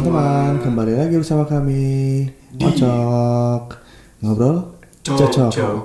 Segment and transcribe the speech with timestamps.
[0.00, 2.24] teman-teman kembali lagi bersama kami
[2.56, 3.76] Cocok
[4.20, 5.76] ngobrol cocok, Cocok.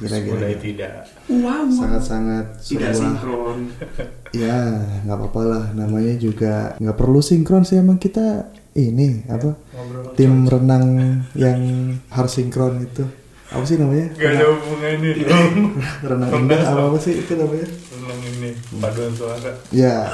[0.00, 1.04] Gila-gila Mulai tidak.
[1.28, 1.68] Wow.
[1.70, 3.58] sangat-sangat Tidak sebuah sinkron.
[4.32, 4.58] ya
[5.04, 10.16] nggak apa-apa lah namanya juga nggak perlu sinkron sih emang kita ini apa Ngobrol.
[10.16, 10.86] tim renang
[11.36, 11.60] yang
[12.08, 13.04] harus sinkron itu
[13.46, 15.26] apa sih namanya Gak ada hubungannya Iya.
[15.28, 15.52] dong.
[16.08, 18.50] renang indah apa apa sih itu namanya Tentang ini
[18.80, 19.52] paduan suara.
[19.68, 20.08] ya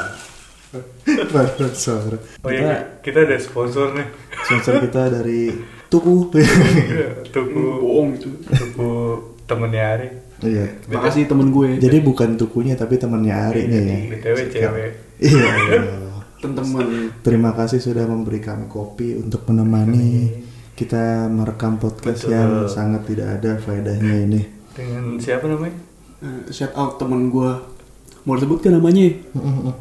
[1.33, 4.05] Baru suara Oh kita iya, kita ada sponsor nih.
[4.45, 5.49] sponsor kita dari
[5.89, 6.29] Tuku
[7.33, 8.29] Tuku Bohong itu.
[8.45, 8.91] tuku
[9.49, 10.09] temennya Ari.
[10.45, 11.81] iya Makasih temen gue.
[11.81, 14.03] Jadi bukan tukunya tapi temannya Ari nih.
[14.13, 14.91] BTW cewek.
[15.19, 15.49] Iya.
[16.39, 17.11] Temen-temen.
[17.25, 20.31] Terima kasih sudah memberi kami kopi untuk menemani
[20.79, 22.37] kita merekam podcast Betul.
[22.39, 24.41] yang sangat tidak ada faedahnya ini.
[24.71, 25.75] Dengan siapa namanya?
[26.23, 27.51] Eh, shout out temen gue.
[28.29, 29.09] Mau disebutkan namanya?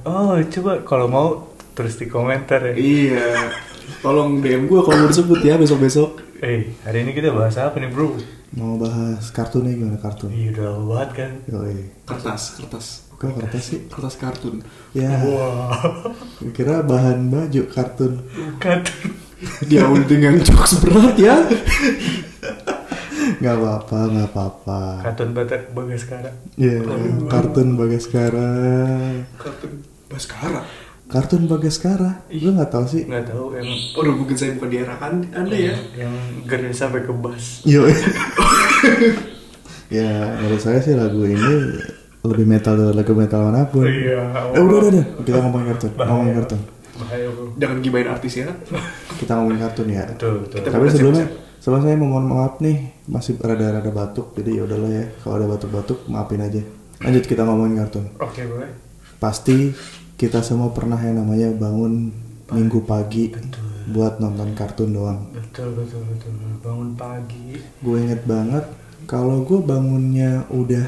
[0.08, 1.28] Oh, coba kalau mau
[1.76, 2.74] tulis di komentar ya.
[2.80, 3.52] Iya.
[4.00, 6.24] Tolong DM gue kalau mau disebut ya besok-besok.
[6.40, 8.16] Eh, hari ini kita bahas apa nih, Bro?
[8.56, 10.32] Mau bahas kartunnya gimana kartun?
[10.32, 11.32] Iya, udah lama banget kan.
[11.52, 11.92] Yoi.
[12.08, 12.86] Kertas, kertas.
[13.20, 13.80] Kok kertas sih?
[13.92, 14.64] Kertas kartun.
[14.96, 15.84] Ya, Wah,
[16.56, 18.24] kira bahan baju kartun.
[18.64, 18.80] kan.
[19.68, 21.36] Diawali dengan jokes berat ya.
[23.38, 24.80] Gak apa-apa, gak apa-apa.
[25.04, 26.36] Kartun batak bagas sekarang.
[26.54, 26.80] Iya,
[27.28, 28.50] kartun Bagaskara.
[29.36, 29.74] Kartun
[30.08, 30.62] Baskara.
[31.08, 32.12] Kartun Bagaskara.
[32.28, 33.04] Gue nggak tahu sih.
[33.04, 35.76] Nggak tahu yang Udah mungkin saya bukan di arah kan anda ya.
[35.96, 37.64] yang gede sampai ke bass.
[37.64, 37.84] Yo.
[39.90, 41.80] ya, menurut saya sih lagu ini
[42.24, 43.84] lebih metal dari lagu metal mana pun.
[43.84, 44.52] Iya.
[44.52, 46.08] Eh udah udah udah, kita ngomongin kartun, Bahaya.
[46.10, 46.62] ngomongin kartun.
[46.98, 47.44] Bahaya, Bro.
[47.56, 48.48] Jangan gibain artis ya.
[49.16, 50.04] Kita ngomongin kartun ya.
[50.08, 50.58] Betul, betul.
[50.60, 51.26] Kita- Tapi sebelumnya,
[51.68, 55.04] sebelum saya mohon maaf nih, masih rada-rada batuk, jadi ya udahlah ya.
[55.20, 56.64] Kalau ada batuk-batuk, maafin aja.
[57.04, 58.08] Lanjut kita ngomongin kartun.
[58.24, 58.72] Oke, boleh.
[59.20, 59.76] Pasti
[60.16, 62.16] kita semua pernah yang namanya bangun
[62.56, 63.36] minggu pagi
[63.92, 65.28] buat nonton kartun doang.
[65.36, 66.32] Betul, betul, betul.
[66.64, 67.60] Bangun pagi.
[67.84, 68.64] Gue inget banget
[69.04, 70.88] kalau gue bangunnya udah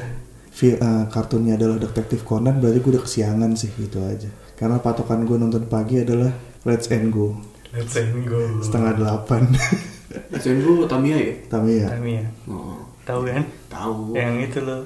[0.64, 4.32] eh, kartunnya adalah detektif Conan berarti gue udah kesiangan sih gitu aja.
[4.56, 6.32] Karena patokan gue nonton pagi adalah
[6.64, 7.36] Let's and Go
[7.76, 8.64] Let's and go.
[8.64, 9.44] setengah delapan.
[10.10, 11.34] Ajain gue Tamiya ya.
[11.46, 11.86] Tamiya.
[11.88, 12.24] Tamiya.
[12.44, 13.44] Oh, Tahu kan?
[13.66, 14.12] tahu.
[14.12, 14.82] Yang itu loh.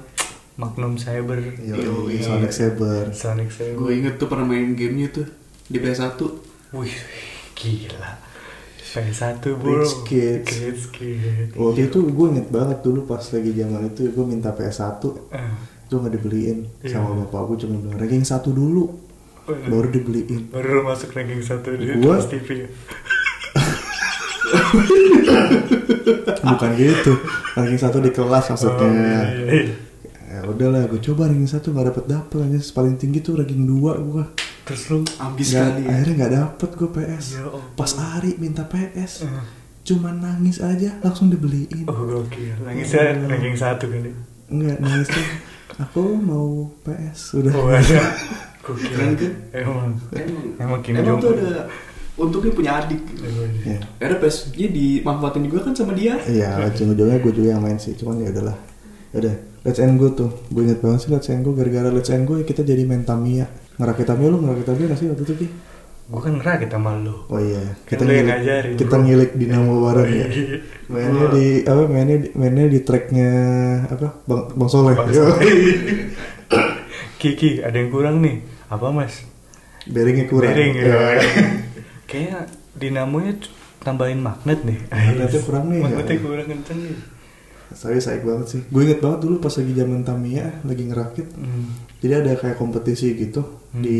[0.55, 1.41] Magnum Cyber.
[1.57, 2.17] Yo, Yoi.
[2.17, 3.11] Sonic Saber.
[3.11, 3.75] Sonic Cyber.
[3.75, 5.27] Gue inget tuh pernah main gamenya tuh
[5.65, 6.15] di PS1.
[6.71, 6.95] Wih,
[7.53, 8.21] gila.
[8.87, 9.81] PS1 bro.
[9.81, 10.47] Rich Kids.
[10.47, 11.51] Kids, kids.
[11.53, 15.51] Waktu itu gue inget banget dulu pas lagi zaman itu gue minta PS1 Eh,
[15.83, 16.95] itu nggak dibeliin Iya.
[16.95, 18.87] sama bapak gue cuma bilang ranking satu dulu
[19.45, 22.65] baru dibeliin baru masuk ranking satu di Gua- TV.
[26.45, 27.13] bukan gitu
[27.53, 29.75] ranking satu di kelas maksudnya Oh, iya, iya.
[30.27, 33.97] ya udahlah gue coba ranking satu nggak dapet dapet aja paling tinggi tuh ranking dua
[33.97, 34.25] gue
[34.65, 35.81] Terus lu Ambis Nggak- sekali.
[35.81, 35.89] ya.
[35.91, 37.43] akhirnya nggak dapet gue PS Ya
[37.75, 39.43] pas Ari minta PS Eh.
[39.83, 42.57] cuma nangis aja langsung dibeliin Oh gokil.
[42.59, 42.89] Ranking
[43.23, 44.09] ranking satu kali.
[44.47, 45.21] Enggak nangis tuh
[45.83, 48.01] aku mau PS udah Oh ada.
[48.65, 49.33] Keren kan?
[49.51, 49.93] Emang.
[50.09, 51.69] Emang, Emang Kim emang tuh ada
[52.15, 53.01] untungnya punya adik.
[53.63, 56.15] ya Karena PS-nya dimanfaatin juga kan sama dia.
[56.23, 58.57] Iya, ujung-ujungnya gue juga yang main sih, cuman ya udahlah.
[59.11, 60.31] Ya Udah, Let's End Go tuh.
[60.47, 63.03] Gue inget banget sih Let's End Go gara-gara Let's End Go ya kita jadi main
[63.03, 63.47] Tamiya.
[63.75, 65.47] Ngerakit Tamiya lu ngerakit Tamiya gak sih waktu itu Ki?
[66.05, 67.15] Gue kan ngerakit sama lu.
[67.27, 69.03] Oh iya, kita Kan ngilik, ngajarin, kita bro.
[69.09, 70.27] ngilik dinamo bareng ya.
[70.29, 70.57] Iya.
[70.85, 71.83] Mainnya di apa?
[71.89, 73.29] Mainnya di, mainnya di tracknya
[73.89, 74.07] apa?
[74.29, 74.93] Bang Bang Soleh.
[74.93, 75.09] Bang.
[75.17, 75.49] Soleh.
[77.17, 78.37] Kiki, ada yang kurang nih.
[78.69, 79.25] Apa mas?
[79.89, 80.53] Bearingnya kurang.
[80.53, 81.64] Bearing Ya.
[82.05, 82.07] Ya.
[82.07, 82.39] Kayaknya
[82.75, 83.33] dinamonya
[83.81, 84.79] tambahin magnet nih.
[84.87, 86.21] Magnetnya kurang nih, Magnetnya ya.
[86.21, 86.97] kurang kenceng nih.
[87.67, 88.61] Saya sayang banget sih.
[88.67, 91.27] Gue inget banget dulu pas lagi zaman Tamiya lagi ngerakit.
[91.33, 91.73] Hmm.
[91.97, 93.41] Jadi ada kayak kompetisi gitu
[93.73, 93.81] Hmm.
[93.81, 93.99] di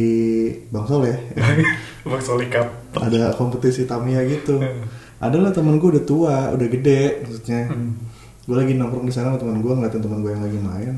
[0.69, 1.17] Bang Soleh.
[2.07, 2.69] Bang Solih Cup.
[2.95, 4.61] ada kompetisi Tamiya gitu.
[4.61, 4.85] Hmm.
[5.17, 7.67] Adalah temen gue udah tua, udah gede maksudnya.
[7.67, 7.97] Hmm.
[8.45, 10.95] Gue lagi nongkrong di sana sama teman gue ngeliatin teman gue yang lagi main.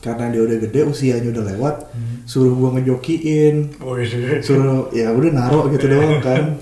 [0.00, 2.24] Karena dia udah gede, usianya udah lewat, Hmm.
[2.24, 4.40] suruh gue ngejokiin, Oh iya.
[4.40, 6.56] suruh ya udah naro gitu doang kan.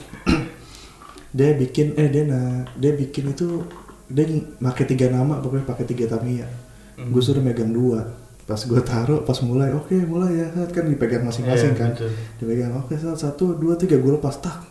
[1.29, 3.63] dia bikin eh dia nah dia bikin itu
[4.09, 4.25] dia
[4.59, 6.49] pakai tiga nama pokoknya pakai tiga Tamiya.
[6.97, 7.13] Hmm.
[7.13, 8.03] Gue suruh megang dua.
[8.43, 11.91] Pas gue taruh, pas mulai, oke mulai ya, kan dipegang masing-masing Iya, kan.
[11.93, 12.11] betul.
[12.41, 14.65] Dipegang, oke satu, satu, dua, tiga, gue lepas, tak,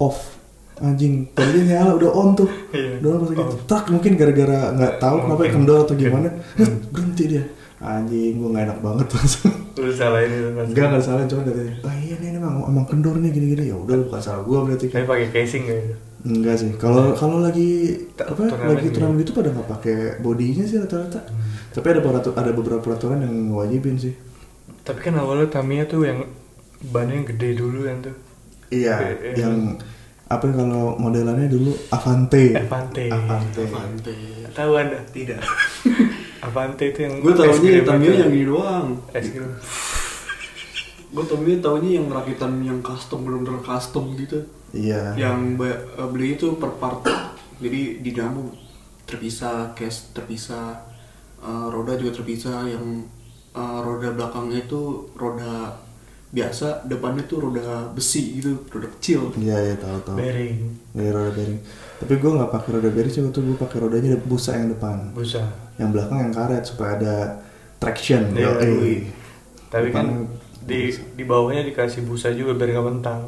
[0.00, 0.40] off,
[0.78, 3.02] anjing, tadi nyala udah on tuh, Iya.
[3.02, 3.58] udah pas gitu, Oh.
[3.66, 5.54] tak mungkin gara-gara nggak tahu kenapa Mungkin.
[5.58, 6.76] kendor atau gimana, Hmm.
[6.90, 7.44] berhenti dia,
[7.78, 10.66] anjing, gue nggak enak banget langsung, Lu salah ini lu, Mas.
[10.70, 13.96] enggak nggak salah cuma dari, ah iya nih emang, emang kendor nih gini-gini, ya udah
[14.06, 15.94] bukan salah gue berarti kan, pakai casing gak itu?
[16.18, 18.98] enggak sih, kalau kalau lagi apa lagi gitu.
[18.98, 21.20] turnamen gitu pada nggak pakai bodinya sih rata-rata,
[21.70, 22.00] tapi ada
[22.34, 24.14] ada beberapa peraturan yang ngewajibin sih.
[24.82, 26.26] Tapi kan awalnya Tamiya tuh yang
[26.80, 28.16] bannya yang gede dulu kan tuh.
[28.68, 29.36] Iya, eh.
[29.36, 29.76] yang
[30.28, 32.52] apa ya kalau modelannya dulu Avante.
[32.52, 33.08] Avante.
[33.08, 33.62] Avante.
[33.64, 34.14] Avante.
[34.52, 35.00] Tahu anda?
[35.08, 35.40] Tidak.
[36.46, 39.00] Avante itu yang Gue krim Tamiya yang ini doang.
[39.16, 39.48] es krim.
[41.08, 44.44] Gue taunya taunya yang rakitan yang custom bener-bener custom gitu.
[44.76, 45.16] Iya.
[45.16, 47.00] Yang eh, beli itu per part.
[47.58, 48.52] Jadi dinamo
[49.08, 50.76] terpisah, case terpisah,
[51.40, 52.68] eh, roda juga terpisah.
[52.68, 53.08] Yang
[53.56, 55.87] eh, roda belakangnya itu roda
[56.28, 59.32] biasa, depannya tuh roda besi gitu, roda kecil.
[59.34, 60.16] Iya, iya tahu tahu.
[60.16, 60.56] Bearing.
[60.92, 61.60] Iya roda bearing.
[61.98, 64.96] Tapi gue nggak pakai roda bearing sih, waktu gue pakai rodanya ada busa yang depan.
[65.10, 65.42] Busa.
[65.76, 67.14] Yang belakang yang karet supaya ada
[67.76, 68.22] traction.
[68.32, 68.72] Iya, Yoi.
[68.76, 69.00] wih.
[69.68, 70.28] Tapi kan Depan-
[70.64, 70.80] di
[71.14, 73.18] di bawahnya dikasih busa juga biar gak mental.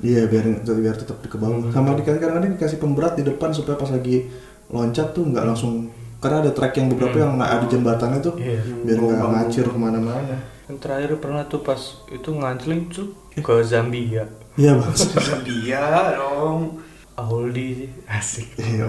[0.00, 1.60] Iya biar biar tetap ke bawah.
[1.60, 1.68] Hmm.
[1.70, 4.32] Sama di kadang-kadang dikasih pemberat di depan supaya pas lagi
[4.66, 7.20] loncat tuh nggak langsung karena ada track yang beberapa Hmm.
[7.20, 8.60] yang nggak ada jembatannya tuh Iya.
[8.80, 10.36] biar nggak ngacir ke mana-mana.
[10.70, 14.22] Yang terakhir pernah tuh pas itu ngancelin tuh ke Zambia.
[14.54, 14.94] Iya bang.
[15.42, 15.82] Dia
[16.14, 16.78] dong.
[17.12, 18.48] Auldi sih asik.
[18.56, 18.86] Iya.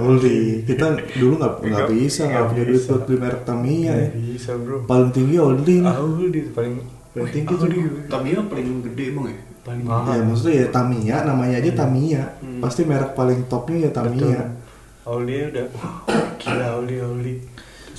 [0.64, 0.86] Kita
[1.18, 3.92] dulu nggak nggak Nggak- bisa nggak punya duit buat beli merek Tamiya.
[3.92, 4.08] ya.
[4.14, 4.78] Bisa bro.
[4.86, 5.36] Paling tinggi.
[5.36, 6.76] Auldi tuh paling
[7.12, 7.76] Paling tinggi Auldi.
[7.76, 8.08] tuh.
[8.08, 9.40] Tamiya paling gede emang ya?
[9.62, 10.20] paling Ya mahal.
[10.24, 12.24] maksudnya ya Tamiya namanya aja Tamiya.
[12.40, 12.62] Hmm.
[12.62, 14.42] Pasti merek paling topnya ya Tamiya.
[15.04, 15.66] Auldi udah
[16.40, 17.34] gila Auldi Auldi.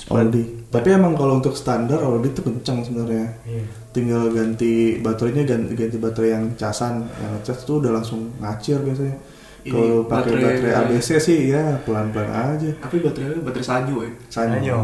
[0.05, 0.67] Oldie.
[0.67, 3.27] Tapi emang kalau untuk standar Oldie tuh kencang sebenarnya.
[3.43, 3.63] Iya.
[3.93, 9.13] tinggal ganti baterainya ganti, ganti baterai yang casan yang cas tuh udah langsung ngacir biasanya
[9.61, 12.25] Ini kalau pakai baterai- baterai ABC sih ya pelan pelan
[12.57, 14.11] aja Tapi baterainya baterai Sanyo ya?
[14.27, 14.77] Sanyo.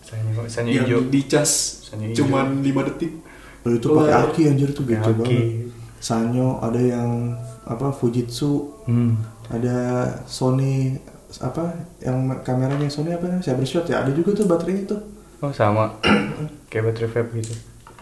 [0.00, 1.00] Sanyo Sanyo yang hijau.
[1.10, 1.50] dicas
[1.84, 2.18] Sanyo hijau.
[2.22, 3.12] cuman 5 detik.
[3.60, 5.18] Lalu itu pakai aki anjir tuh gitu Aki.
[5.18, 5.42] banget
[5.98, 7.10] Sanyo ada yang
[7.64, 9.18] apa Fujitsu Hmm.
[9.48, 9.74] ada
[10.24, 10.94] Sony
[11.40, 11.64] apa
[11.98, 15.00] yang kameranya Sony apa namanya Cybershot ya ada juga tuh baterainya tuh
[15.40, 15.90] Oh sama.
[16.70, 17.54] Kayak baterai vape gitu.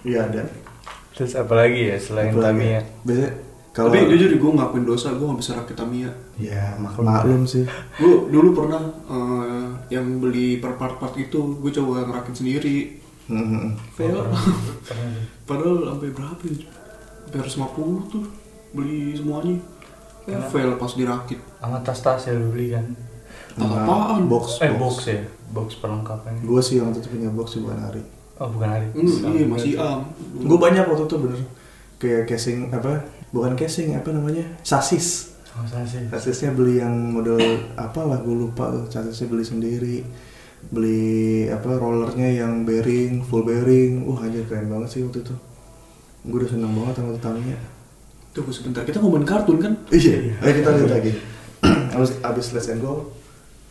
[0.03, 0.45] iya ada
[1.13, 2.53] Terus apa lagi ya selain Apalagi?
[2.53, 2.81] Tamiya?
[3.01, 3.33] biasanya
[3.71, 6.11] kalau Tapi jujur gue ngakuin dosa, gue gak bisa rakit Tamiya.
[6.37, 7.65] ya mak maklum sih
[7.97, 12.99] Gue dulu pernah eh, yang beli per part-part itu, gue coba ngerakit sendiri.
[13.95, 14.21] Fail.
[14.21, 14.43] Pernah
[15.15, 15.25] deh.
[15.49, 16.57] Padahal sampai berapa ya?
[17.25, 18.25] Sampai harus 50 tuh
[18.73, 19.57] beli semuanya.
[20.27, 21.41] Ya, fail pas dirakit.
[21.57, 22.85] Sama tas-tas ya lu beli kan?
[23.59, 24.31] Apaan?
[24.31, 24.95] box Eh box.
[25.11, 26.47] ya, box perlengkapannya.
[26.47, 28.03] gue sih yang itu punya box sih bukan hari.
[28.39, 28.87] Oh bukan hari.
[28.95, 30.07] Hmm, iya masih am.
[30.39, 31.41] gue banyak waktu itu bener.
[32.01, 33.05] Kayak casing apa
[33.35, 34.45] bukan casing apa namanya?
[34.63, 35.37] Sasis.
[35.51, 36.07] Oh sih.
[36.07, 37.43] sasisnya beli yang model
[37.91, 38.87] apa lah gue lupa tuh.
[38.89, 39.97] Sasisnya beli sendiri.
[40.71, 44.07] Beli apa rollernya yang bearing full bearing.
[44.07, 45.35] Wah aja keren banget sih waktu itu.
[46.25, 47.57] Gue udah seneng banget sama Tamiya
[48.31, 49.73] Tunggu sebentar, kita ngomongin kartun kan?
[49.91, 50.39] iya.
[50.39, 51.13] Ayo kita lihat lagi.
[51.99, 53.20] Abis abis Let's and Go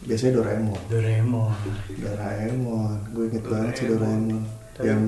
[0.01, 1.51] biasanya Doraemon Doraemon.
[1.95, 4.39] Doraemon gue inget banget sih Doraemon.
[4.39, 4.43] Doraemon
[4.73, 5.01] Tapi- yang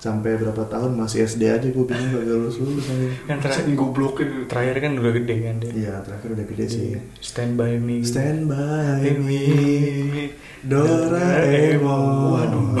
[0.00, 4.28] sampai berapa tahun masih SD aja gue bingung gak lulus lulus aja Yang terakhir, goblokin.
[4.48, 5.70] terakhir kan udah gede kan dia.
[5.76, 6.88] Iya terakhir udah gede sih.
[7.20, 8.00] Stand by me.
[8.00, 9.40] Stand by me,
[10.08, 10.24] me.
[10.64, 12.32] Doraemon.
[12.32, 12.80] Waduh.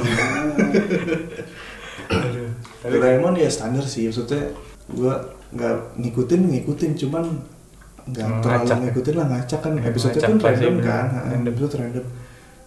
[2.82, 4.40] Doraemon ya standar sih, maksudnya
[4.88, 5.14] gue
[5.50, 7.24] nggak ngikutin ngikutin cuman
[8.04, 8.78] nggak Hmm, terlalu ngacak.
[8.80, 10.84] ngikutin lah ngacak kan Ya, episode ngacak pun random bener.
[10.84, 11.50] kan, Random.
[11.50, 12.04] episode random.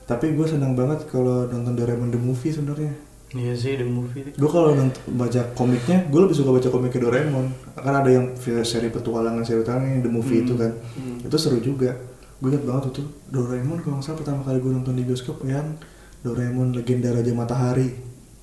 [0.04, 2.94] Tapi gue senang banget kalau nonton Doraemon the movie sebenarnya.
[3.32, 4.22] Iya sih the movie.
[4.30, 7.46] Gue kalau nont- baca komiknya, gue lebih suka baca komiknya Doraemon.
[7.74, 8.30] Kan ada yang
[8.62, 10.44] seri petualangan seri petualangan the movie Hmm.
[10.44, 10.72] itu kan.
[10.94, 11.18] Hmm.
[11.20, 11.98] Itu seru juga.
[12.38, 15.80] Gue inget banget itu Doraemon kalau nggak salah pertama kali gue nonton di bioskop yang
[16.20, 17.90] Doraemon Legenda Raja Matahari.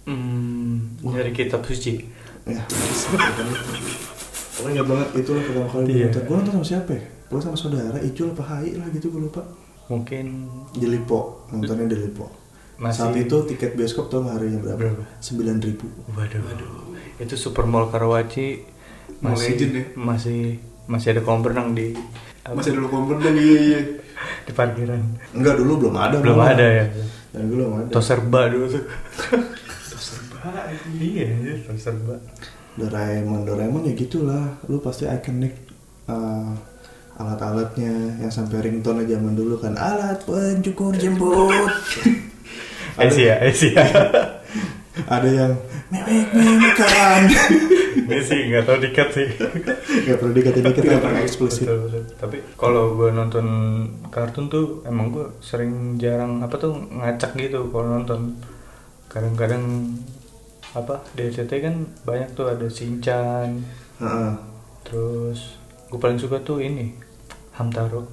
[0.02, 2.02] Hmm, dari kitab suci.
[2.42, 2.64] Ya,
[4.60, 6.04] Pokoknya ingat banget itu lah pertama kali gue Iya.
[6.06, 6.22] nonton.
[6.22, 7.02] Gue nonton sama siapa ya?
[7.24, 9.42] Gue sama saudara, Icul apa Hai lah gitu gue lupa.
[9.88, 10.24] Mungkin
[10.70, 12.26] Di Lipo, nontonnya di Lipo.
[12.76, 14.78] Masih- Saat itu tiket bioskop tau nggak harganya berapa?
[14.78, 15.02] Berapa?
[15.18, 15.84] Sembilan ribu.
[16.10, 16.68] Waduh, waduh.
[17.16, 18.64] Itu Super Mall Karawaci
[19.18, 19.84] masih Legend ya?
[19.94, 20.40] masih
[20.86, 21.92] masih ada kolam renang di
[22.42, 23.80] Masih dulu kompor dan iya iya.
[24.46, 25.00] di parkiran.
[25.32, 26.16] Enggak dulu belum ada.
[26.18, 26.52] Belum malah.
[26.52, 26.84] ada ya.
[27.30, 27.88] Dan gue belum ada.
[27.90, 28.84] Tos serba dulu tuh.
[30.98, 32.16] iya, iya, tos serba.
[32.80, 34.58] Doraemon, Doraemon ya gitulah.
[34.66, 35.52] Lu pasti ikonik
[36.08, 36.56] uh,
[37.20, 41.52] alat-alatnya yang sampai ringtone zaman dulu kan alat pencukur jembut.
[43.00, 43.84] Asia, Asia.
[45.14, 45.52] Ada yang
[45.88, 47.22] mewek mewekan.
[48.10, 49.26] Ini sih nggak tahu dikat sih.
[50.06, 51.66] Gak perlu dikit Tidak apa perlu eksplisit.
[51.66, 52.04] Betul, betul.
[52.18, 53.46] Tapi kalau gue nonton
[54.10, 58.38] kartun tuh emang gue sering jarang apa tuh ngacak gitu kalau nonton.
[59.10, 59.94] Kadang-kadang
[60.72, 63.58] apa di RCTI kan banyak tuh ada Shinchan,
[63.98, 64.32] Heeh.
[64.82, 66.94] terus gue paling suka tuh ini
[67.52, 68.06] Hamtaro.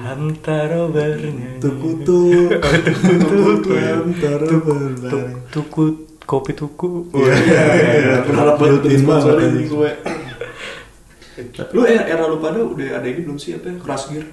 [0.00, 1.58] Hamtaro bernyanyi.
[1.58, 2.46] Tukutu,
[2.86, 3.72] tukutu, Tuku,
[4.14, 5.38] taruh Tuk- berbaring.
[5.50, 5.84] tuku
[6.24, 7.10] kopi tuku.
[7.12, 7.62] Iya, iya,
[7.98, 8.14] iya.
[8.22, 9.58] Berharap sponsornya anjing.
[9.58, 9.90] nih gue.
[11.72, 13.76] Lu era, lu pada udah ada ini belum sih apa ya?
[13.82, 14.24] Crash Gear?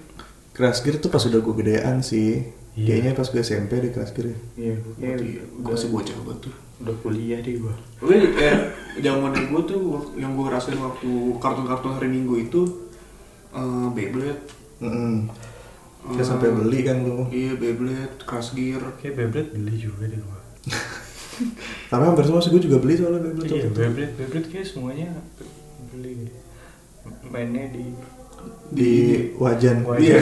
[0.54, 2.46] Crash Gear tuh pas udah gue gedean sih.
[2.72, 3.02] Iya.
[3.02, 4.28] Kayaknya pas gue SMP deh Crash Gear.
[4.30, 4.38] ya.
[4.56, 4.76] Iya,
[5.18, 6.56] Iya, gue masih bocah banget tuh.
[6.82, 7.76] Udah kuliah deh gua.
[8.02, 8.58] Oke, eh,
[9.00, 9.82] zaman gue tuh
[10.18, 12.62] yang gue rasain waktu kartun-kartun hari Minggu itu
[13.54, 14.42] eh, Beyblade.
[14.82, 15.30] Mm-mm.
[16.02, 17.30] Kita Eh, sampai beli kan lu.
[17.30, 18.82] Iya, Beyblade, Crash Gear.
[18.98, 20.40] Kayak Beyblade beli juga deh gua.
[21.94, 23.50] Tapi hampir semua sih gue juga beli soalnya Beyblade.
[23.54, 23.70] Iya.
[23.70, 25.10] Beyblade, Beyblade kayak semuanya
[25.94, 26.26] beli.
[27.30, 27.86] Mainnya di
[28.72, 28.92] Di
[29.38, 29.86] wajan.
[29.86, 30.02] Wajan.
[30.02, 30.18] Iya.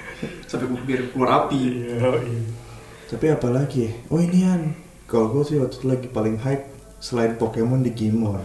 [0.48, 1.58] Sampai gua biar keluar api.
[1.58, 2.42] Iya, iya.
[3.10, 3.92] Tapi apalagi ya?
[4.08, 4.62] Oh ini kan.
[5.04, 6.64] Kalau gue sih waktu itu lagi paling hype
[6.98, 8.40] selain Pokemon Digimon.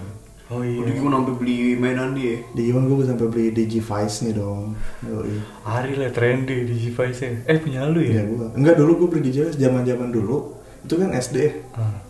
[0.50, 0.82] Oh iya.
[0.82, 2.42] Udah gimana sampai beli mainan dia?
[2.58, 4.74] Digimon gue sampai beli Digivice nih dong.
[5.06, 5.38] Yoi.
[5.62, 7.40] Ari lah trendy di G5 nya.
[7.46, 8.22] Eh punya lu Iya ya?
[8.26, 8.48] gua.
[8.58, 10.58] Enggak dulu gue beli Digivice zaman-zaman dulu.
[10.84, 11.38] Itu kan SD.
[11.78, 12.02] Ah.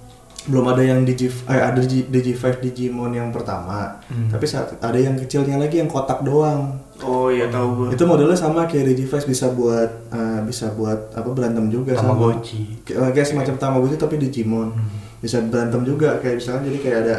[0.48, 4.00] Belum ada yang Digi eh, ada Digi, Digi5 Digimon yang pertama.
[4.08, 4.32] Hmm.
[4.32, 6.80] Tapi saat ada yang kecilnya lagi yang kotak doang.
[7.00, 7.88] Oh iya tahu gue.
[7.96, 12.16] Itu modelnya sama kayak Digivice bisa buat eh, bisa buat apa berantem juga sama.
[12.18, 12.84] Tamagotchi.
[12.84, 14.70] Kayak, kayak semacam Tamagotchi tapi Digimon.
[14.76, 14.90] Hmm.
[15.20, 17.16] Bisa berantem juga kayak misalkan jadi kayak ada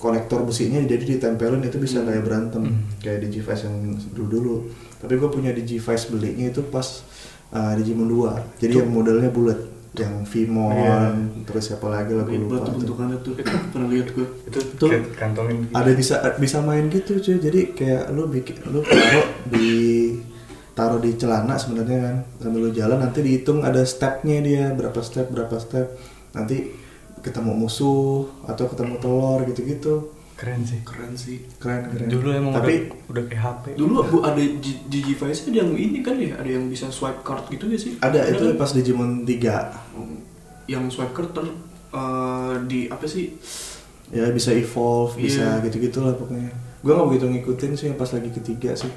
[0.00, 2.80] konektor besinya jadi ditempelin itu bisa kayak berantem Hmm.
[3.00, 3.76] kayak Digivice yang
[4.12, 4.68] dulu-dulu.
[5.00, 7.04] Tapi gue punya Digivice belinya itu pas
[7.52, 8.60] uh, Digimon 2.
[8.60, 9.56] Jadi yang modelnya bulat,
[9.92, 10.98] yang Vimon, Iya.
[11.42, 12.54] terus siapa lagi gue Hebat lupa.
[12.56, 12.74] tuh tuh.
[12.78, 13.32] bentukannya tuh.
[13.74, 14.26] Pernah lihat gue.
[14.44, 14.88] Itu Tuh.
[14.88, 15.72] kayak kantongin gitu.
[15.72, 17.36] Ada bisa bisa main gitu cuy.
[17.36, 19.70] Jadi kayak lu bikin lu taruh di
[20.72, 25.28] taruh di celana sebenarnya kan sambil lu jalan nanti dihitung ada stepnya dia berapa step
[25.28, 25.98] berapa step
[26.30, 26.70] nanti
[27.20, 30.08] ketemu musuh atau ketemu telur gitu-gitu
[30.40, 30.80] Keren sih.
[30.80, 31.36] Keren sih.
[31.54, 33.64] keren keren Dulu emang tapi udah, udah kayak HP.
[33.76, 37.44] Dulu bu ada G- Digivice ada yang ini kan ya, ada yang bisa swipe card
[37.46, 37.92] gitu gak sih?
[37.98, 38.56] ada itu kan?
[38.56, 39.36] pas Digimon 3
[40.66, 41.44] yang swipe card ter
[41.92, 43.36] eh, di apa sih?
[44.08, 45.62] ya bisa evolve bisa Iya.
[45.62, 48.90] gitu-gitu lah pokoknya gue gak begitu ngikutin sih yang pas lagi ketiga sih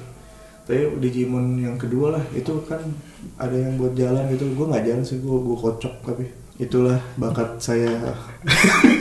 [0.64, 2.80] tapi Digimon yang kedua lah itu kan
[3.36, 6.24] ada yang buat jalan gitu gue nggak jalan sih gue gue kocok tapi
[6.54, 7.90] itulah bakat saya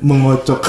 [0.00, 0.62] mengocok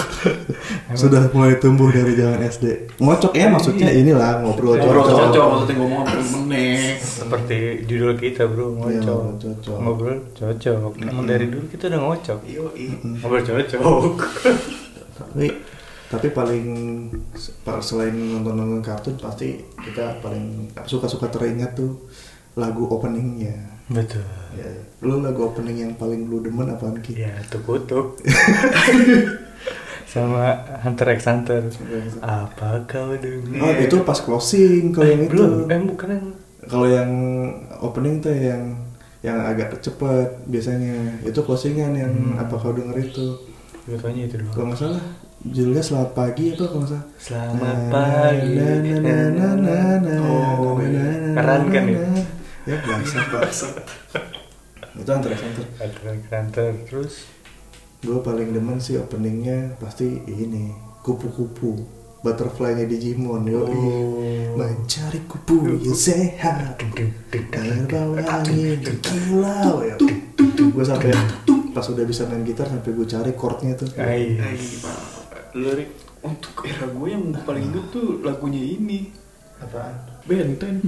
[0.92, 2.66] sudah mulai tumbuh dari zaman SD
[2.98, 6.80] ngocok ya maksudnya inilah ngobrol Ngobrol cocok cocok maksudnya ngomong apa meneh.
[6.98, 9.20] Seperti judul kita bro, Iya, ngocok.
[9.20, 9.78] ngobrol cocok.
[9.78, 10.92] Ngobrol cocok.
[10.98, 12.40] Emang dari dulu kita udah ngocok.
[12.44, 12.96] Iya, iya.
[13.04, 14.16] Ngobrol cocok.
[15.18, 15.48] tapi
[16.08, 16.66] tapi paling
[17.62, 22.08] pa- selain nonton-nonton kartun pasti kita paling suka-suka teringat tuh
[22.56, 24.26] lagu openingnya Betul.
[24.54, 24.68] ya
[25.00, 27.16] lu lagu opening yang paling lu demen apaan Ki?
[27.16, 28.20] Ya, tukutuk.
[30.08, 31.62] Sama Hunter x Hunter.
[32.20, 33.60] Apa kau dengar?
[33.62, 35.52] oh itu pas closing kalau yang eh, belum.
[35.62, 36.26] itu Eh, bukan yang
[36.64, 37.12] kalau yang
[37.78, 38.76] opening tuh yang
[39.20, 42.38] yang agak cepet biasanya itu closingan yang Hmm.
[42.38, 43.26] apa kau denger itu
[43.84, 44.52] gue tanya itu doang.
[44.52, 45.04] kalau nggak salah
[45.40, 48.52] judulnya selamat pagi apa kalau nggak salah Selamat pagi.
[48.54, 51.86] na, na, na, na, na, na, Oh, na, na, na, Keren kan
[52.68, 52.76] ya?
[52.76, 53.24] ya bangsa
[54.98, 56.04] itu antara center Hunter.
[56.10, 57.14] X Hunter terus?
[58.02, 60.74] Gue paling demen sih openingnya pasti ini
[61.06, 61.98] kupu-kupu.
[62.26, 64.58] Butterfly-nya Digimon yo Oh.
[64.58, 66.82] mencari kupu yang sehat.
[67.30, 69.96] Terbawa angin kilau ya
[70.58, 71.10] gue sampai
[71.74, 73.90] pas udah bisa main gitar sampai gue cari chordnya tuh.
[73.98, 74.38] Ai.
[74.38, 75.00] Ay, Pak.
[75.58, 75.90] Lirik
[76.22, 79.10] untuk era gue yang paling good tuh lagunya ini.
[79.58, 79.94] apaan?
[80.30, 80.86] Benten.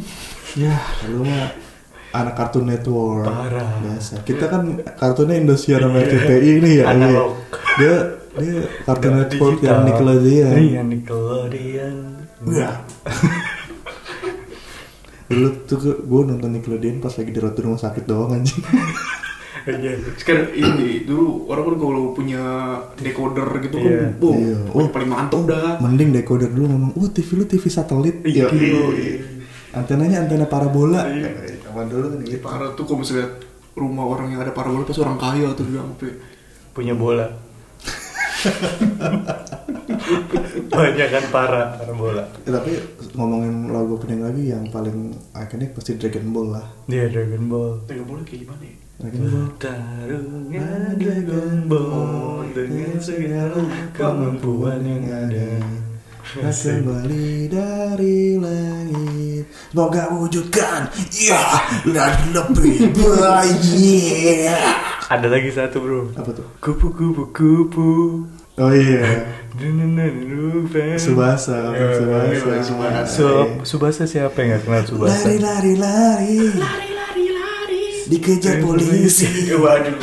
[0.54, 0.78] ya
[1.10, 1.69] lu mah
[2.12, 3.70] anak kartun network Parah.
[3.80, 4.62] biasa kita kan
[4.96, 7.38] kartunnya Indosiar sama RCTI ini ya Analog.
[7.78, 7.96] dia
[8.36, 9.70] dia kartun Nggak network digital.
[9.70, 11.96] yang Nickelodeon Iya, Nickelodeon.
[12.42, 12.76] Wah.
[15.30, 18.64] dulu tuh gue nonton Nickelodeon pas lagi di rumah sakit doang anjing
[19.62, 20.02] Iya.
[20.16, 22.42] Sekarang ini dulu orang kan kalau punya
[22.96, 24.06] decoder gitu kan, Iya.
[24.18, 24.58] wow, Iya.
[24.72, 25.78] oh, paling mantap dah.
[25.78, 28.50] mending decoder dulu ngomong oh TV lu TV satelit Iya.
[28.50, 28.82] Iya.
[29.72, 31.59] antenanya antena parabola Iya.
[31.70, 33.30] Zaman dulu kan gitu Parah tuh kalau misalnya
[33.78, 36.12] rumah orang yang ada parabola pasti orang kaya tuh dia sampai
[36.70, 37.28] Punya bola.
[40.70, 42.24] Banyak kan parah, parah bola.
[42.48, 42.72] Eh, tapi
[43.18, 47.84] ngomongin lagu opening lagi yang paling ikonik pasti Dragon Ball lah Dia Dragon Ball.
[47.84, 48.76] Dragon Ball kayak gimana ya?
[49.00, 53.60] Dragon Ball Tarungnya Dragon Ball dengan segala
[53.92, 55.52] kemampuan yang ada.
[56.30, 59.19] Kembali dari langit
[59.70, 61.42] Semoga wujudkan Ya
[61.86, 64.50] Dan lebih baik
[65.10, 66.02] Ada lagi satu bro.
[66.14, 66.46] Apa tuh?
[66.62, 67.90] Kupu kupu kupu.
[68.60, 69.26] Oh iya
[71.00, 71.00] Subasa.
[71.00, 71.58] Subasa
[71.96, 73.08] Subasa Subasa.
[73.08, 75.26] Sub, Subasa siapa yang gak kenal Subasa?
[75.26, 76.89] Lari lari lari
[78.10, 79.30] dikejar polisi.
[79.64, 79.96] Waduh.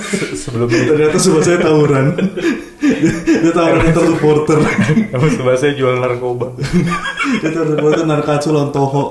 [0.00, 2.06] Se- sebelum itu Ternyata sobat saya tawuran.
[3.26, 4.58] Dia tawuran antar supporter.
[5.12, 6.54] kamu sebelah saya jual narkoba
[7.40, 9.04] Dia antar supporter narkacu lontoho.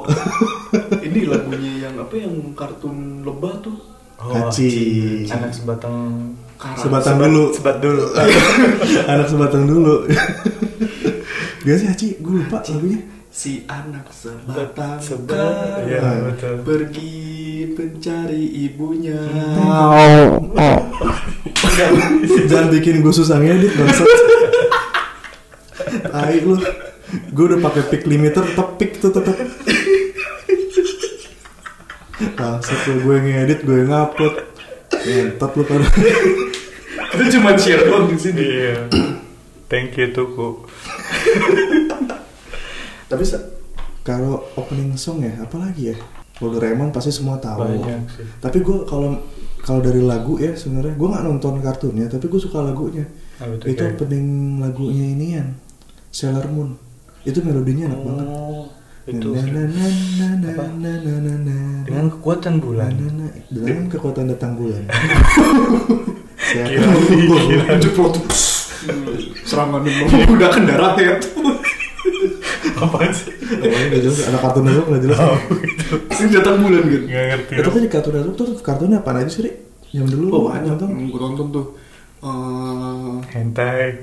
[1.00, 3.78] Ini lagunya yang apa yang kartun lebah tuh?
[4.16, 4.72] Haji.
[5.30, 6.80] anak sebatang Karang.
[6.80, 7.44] Sebatang dulu.
[7.52, 8.04] sebat dulu
[9.06, 9.96] Anak sebatang dulu.
[11.62, 13.00] Dia sih Haji, gue lupa lagunya.
[13.28, 17.25] Si anak sebatang sebat kara ya betul pergi
[17.74, 19.18] mencari ibunya.
[22.46, 24.08] Jangan bikin gue susah ngedit bangsat.
[26.14, 26.60] Tai lu.
[27.32, 29.34] Gue udah pakai pick limiter tetap pick tuh tetap.
[32.38, 34.36] Bangsat lu gue ngedit, gue ngupload.
[34.94, 35.88] Ngentot lu pada.
[37.16, 38.44] Itu cuma share doang di sini.
[38.44, 38.76] iya
[39.72, 40.68] thank you tuku
[43.06, 43.24] Tapi
[44.06, 45.98] kalau opening song ya, apa lagi ya?
[46.40, 47.64] Doraemon pasti semua tahu.
[47.64, 49.20] banyak sih Tapi gue kalau
[49.64, 53.08] kalau dari lagu ya sebenarnya gue nggak nonton kartunnya, tapi gue suka lagunya.
[53.40, 53.96] Apa tuh, itu kayak?
[53.98, 54.28] opening
[54.60, 55.50] lagunya ini yang
[56.12, 56.76] Sailor Moon.
[57.26, 58.28] Itu melodinya enak banget.
[58.30, 58.66] oh
[59.06, 59.86] itu na, na.
[61.86, 62.90] dengan kekuatan bulan
[63.54, 64.82] dengan kekuatan datang bulan.
[66.46, 66.74] Siapa?
[67.14, 67.66] Gila, gila.
[67.78, 68.18] Jeplot.
[69.46, 71.22] Serangan menggunakan darah ya.
[72.76, 74.20] Apa sih nggak jelas.
[74.28, 75.20] Anak kartun itu nggak jelas.
[75.20, 77.02] oh gitu Ini datang bulan kan.
[77.06, 79.56] nggak ngerti Itu kan di kartun itu tuh kartunnya apa aja sih, Rik?
[79.90, 80.88] Yang dulu Oh lu banyak nonton.
[80.90, 81.66] Hmm, Gue tonton tuh.
[82.18, 84.02] Eh, hentai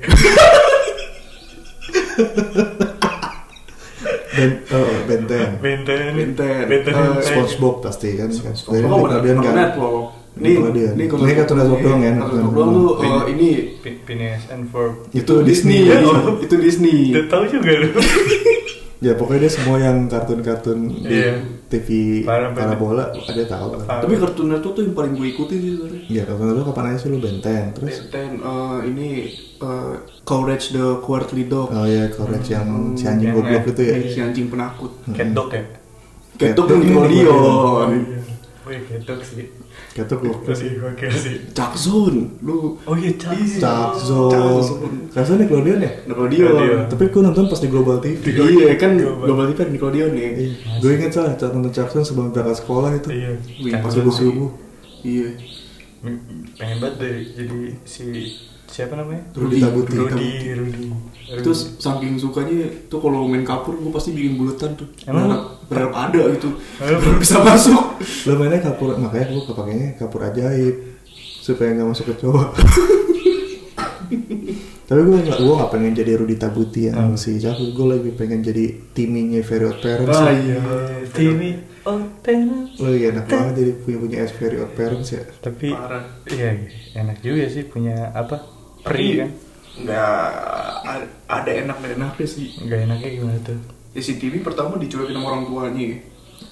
[4.32, 5.48] Ben, oh, Benten.
[5.60, 6.64] benten Benten.
[6.64, 7.24] benten Eh, hentai.
[7.26, 8.32] SpongeBob pasti kan.
[8.32, 9.54] Dari Oh, Nickelodeon kan.
[9.54, 10.06] Network.
[10.32, 10.50] Ini
[10.96, 13.48] ini Ini Cartoon Network doang ya, Cartoon Network eh, ini
[14.02, 15.84] Phineas and Ferb Itu Disney.
[15.92, 17.12] Oh, Itu Disney.
[17.12, 17.88] udah tahu juga lu
[19.02, 21.42] Ya pokoknya dia semua yang kartun-kartun di Iya.
[21.66, 21.88] TV
[22.22, 23.98] Para- parabola ada tahu kan.
[24.00, 26.02] Tapi Cartoon Network tuh yang paling gue ikuti sih sebenarnya.
[26.06, 27.64] Iya, kartun itu kapan aja sih lu Benten.
[27.72, 29.08] Terus Benten eh, ini
[29.58, 31.68] eh, Courage the Cowardly Dog.
[31.68, 33.94] oh ya Courage yang si anjing goblok itu ya.
[34.06, 34.94] Si anjing penakut.
[35.10, 35.62] cat dog ya
[36.38, 37.90] Cat Dog Nickelodeon.
[38.62, 39.50] Wih, cat dog sih
[39.92, 42.40] Kayak tuh itu gokil sih Chuck Zone.
[42.40, 43.36] Lu oh iya Cak
[44.00, 44.32] Zone.
[44.64, 45.12] Zone.
[45.12, 45.92] Rasanya Nickelodeon ya?
[46.08, 46.88] Nickelodeon.
[46.88, 48.24] Tapi gue nonton pas di Global TV.
[48.24, 49.24] Iya kan Global.
[49.28, 50.30] Global TV ada Nickelodeon ya.
[50.32, 50.50] Iya.
[50.80, 53.08] Gue inget salah, Cak nonton Cak Zone sebelum berangkat sekolah itu.
[53.12, 53.36] iya
[53.84, 53.92] pas.
[53.92, 54.50] Subuh-subuh.
[55.04, 55.28] Iya.
[56.58, 58.06] pengen banget deh jadi si
[58.72, 59.94] siapa namanya Rudi Tabuti.
[60.00, 60.84] Rudi Rudi
[61.32, 64.88] Terus saking sukanya tuh kalau main kapur gue pasti bikin buletan tuh.
[65.04, 65.28] Emang?
[65.28, 66.48] Berharap, berharap ada gitu.
[66.80, 67.82] Berharap bisa masuk.
[68.24, 70.76] Lo mainnya kapur, makanya gue kepakainya kapur ajaib
[71.44, 72.48] supaya nggak masuk ke cowok.
[74.82, 77.16] Tapi gue gak, gue gak pengen jadi Rudi Tabuti yang Hmm.
[77.16, 80.32] si Jahu Gue lebih pengen jadi timinya Very Odd Parents ya.
[80.36, 80.60] iya.
[81.08, 81.40] TV
[81.88, 81.96] oh
[82.76, 86.04] Lo iya enak banget jadi punya punya Odd Parents ya tapi Parah.
[86.28, 86.60] iya
[86.92, 88.51] enak juga sih punya apa
[88.82, 89.30] peri kan
[89.74, 90.16] Nggak
[90.84, 92.52] ada, ada enak dan enaknya sih.
[92.58, 93.56] nggak enaknya gimana tuh
[93.90, 95.96] Ya si TV pertama dicuekin sama orang tuanya.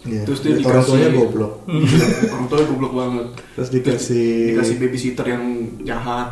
[0.03, 0.23] Iya.
[0.25, 1.53] Terus dia Orang tuanya dikasih- goblok
[2.33, 3.27] orang tuanya goblok banget.
[3.55, 5.45] Terus dikasih dikasih babysitter yang
[5.83, 6.29] jahat.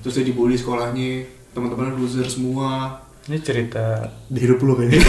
[0.00, 1.22] Terus dia dibully sekolahnya.
[1.50, 3.02] Teman-temannya loser semua.
[3.24, 5.04] ini cerita Di hidup lu kayaknya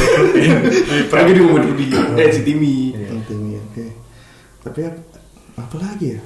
[1.13, 1.85] Lagi di momen Rudy.
[2.17, 2.91] Eh si Timmy.
[2.91, 3.09] Iya.
[3.23, 3.85] Tinggi oke
[4.61, 5.13] Tapi ap-
[5.55, 6.21] apa lagi ya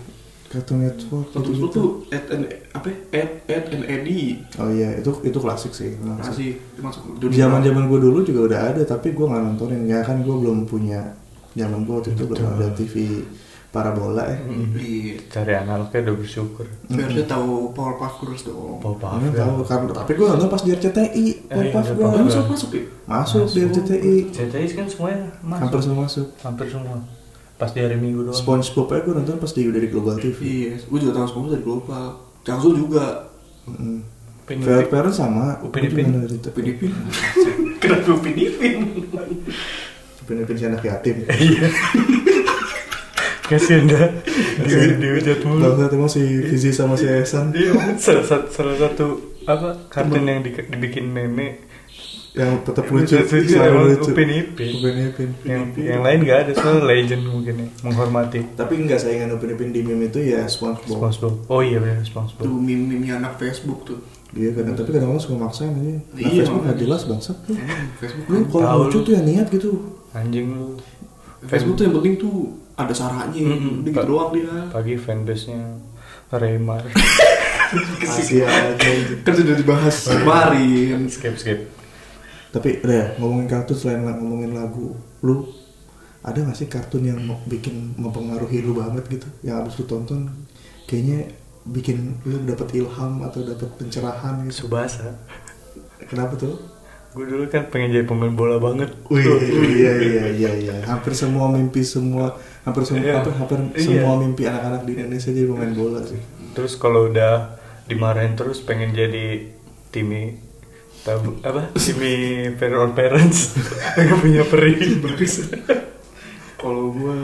[0.53, 1.65] Cartoon Network gitu-gitu.
[1.65, 2.45] itu tuh Ed and
[2.77, 2.93] apa?
[3.09, 4.37] Ed Ed and Eddie.
[4.61, 5.97] Oh iya itu itu klasik sih.
[5.97, 7.49] Masih masuk dunia.
[7.49, 10.69] Zaman zaman gue dulu juga udah ada tapi gue nggak nontonin ya kan gue belum
[10.69, 11.17] punya
[11.57, 13.25] zaman gue waktu itu belum ada TV
[13.73, 14.37] parabola ya.
[14.77, 15.17] Iya.
[15.33, 18.77] cari analognya udah bersyukur Harusnya tahu Powerpuff Girls dong.
[18.77, 21.97] Papa Nggak tahu kan tapi gue nonton pas di RCTI Powerpuff iya, Girls.
[21.97, 22.83] Powerpuff masuk masuk ya?
[23.09, 27.01] masuk di RCTI CTI kan semuanya masuk hampir semua masuk hampir semua
[27.63, 30.39] pas di hari minggu doang SpongeBob aja gue nonton pas di udah di Global TV
[30.43, 32.05] Iya, gue juga tahu semua dari global.
[32.43, 33.31] Changsu juga.
[33.63, 33.99] Mm.
[34.43, 36.11] Upin Fair sama Upin Ipin.
[36.11, 36.35] dari.
[36.37, 36.91] Upin Ipin.
[37.81, 38.75] Kenapa Upin Ipin?
[40.19, 41.71] Upin Ipin si anak yatim Iya.
[43.43, 44.07] Kasian dah.
[44.59, 45.63] Di dihujat mulu.
[45.63, 49.07] Bangsa emang si Fizi sama si Esan Iya, salah, satu- salah satu
[49.43, 51.59] apa kartun yang di- dibikin meme
[52.33, 54.09] yang tetap lucu, Lucu.
[54.09, 54.69] Upin Ipin.
[54.75, 55.29] Upin Ipin.
[55.45, 59.69] yang yang lain nggak ada soalnya legend mungkin ya menghormati Tapi enggak saingan Upin Ipin
[59.69, 60.97] di meme itu ya SpongeBob.
[60.97, 64.01] SpongeBob oh iya benar Tuh SpongeBob meme-meme anak Facebook tuh.
[64.33, 65.93] Iya kadang tapi kadang-kadang suka maksain aja.
[65.93, 67.53] Nah, Iya, Facebook nggak jelas bangsat lu.
[67.53, 69.05] Emang Facebook Lu kalau Tahu lucu lu.
[69.05, 69.71] tuh ya niat gitu.
[70.11, 70.67] anjing lu
[71.43, 72.35] Facebook tuh yang penting tuh
[72.73, 73.29] ada saranya.
[73.37, 73.85] Mm-mm.
[73.85, 74.49] Udah gitu doang dia.
[74.73, 75.77] pagi fanbase nya
[76.31, 76.81] Raymar
[78.03, 78.89] Asia aja.
[79.21, 81.05] Kan sudah dibahas kemarin.
[81.07, 81.59] skip skip
[82.53, 85.49] Tapi udah ya, ngomongin kartun selain la- ngomongin lagu, lu
[86.21, 90.31] ada gak sih kartun yang mau bikin mempengaruhi lu banget gitu yang abis lu tonton
[90.85, 91.27] kayaknya
[91.65, 95.19] bikin lu dapet ilham atau dapet pencerahan gitu Subasa
[96.01, 96.55] kenapa tuh
[97.11, 99.21] gue dulu kan pengen jadi pemain bola banget Wih,
[99.73, 100.73] iya iya iya iya.
[100.83, 103.13] Hampir semua mimpi semua hampir semua Iya.
[103.19, 103.83] hampir, hampir Iya.
[103.83, 106.19] semua mimpi anak-anak di Indonesia jadi pemain bola sih.
[106.53, 109.51] terus kalau udah dimarahin terus pengen jadi
[109.89, 110.39] timi
[111.03, 112.13] tabu apa timi
[112.55, 113.51] parent parents
[113.95, 114.73] pengen punya peri
[116.55, 117.17] Kalau gue